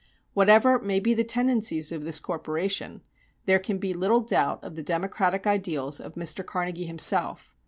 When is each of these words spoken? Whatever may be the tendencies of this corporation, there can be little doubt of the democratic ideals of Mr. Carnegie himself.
Whatever 0.33 0.79
may 0.79 0.99
be 0.99 1.13
the 1.13 1.23
tendencies 1.23 1.91
of 1.91 2.05
this 2.05 2.19
corporation, 2.19 3.03
there 3.45 3.59
can 3.59 3.77
be 3.77 3.93
little 3.93 4.21
doubt 4.21 4.63
of 4.63 4.75
the 4.75 4.81
democratic 4.81 5.45
ideals 5.45 6.01
of 6.01 6.15
Mr. 6.15 6.43
Carnegie 6.43 6.85
himself. 6.85 7.55